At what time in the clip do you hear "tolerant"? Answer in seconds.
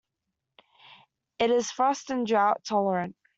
2.63-3.15